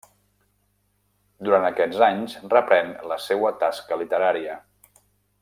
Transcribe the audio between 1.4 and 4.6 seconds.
Durant aquests anys reprèn la seua tasca literària.